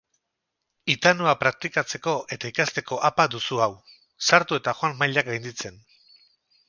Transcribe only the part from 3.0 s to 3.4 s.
appa